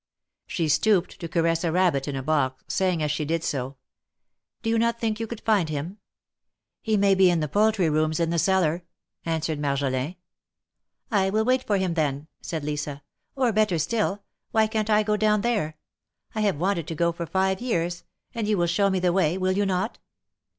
[0.47, 3.77] She stooped to caress a rabbit in a box, saying as she did so;
[4.63, 5.99] Do you not think you could find him?"
[6.81, 8.83] "He may be in the poultry rooms in the cellar,"
[9.27, 10.15] answered Marjolin."
[11.21, 13.03] I will wait for him, then," said Lisa;"
[13.35, 15.77] or better still, why can't I go down there?
[16.33, 19.37] I have wanted to go for five years, and you will show me the way,
[19.37, 19.99] will you not?"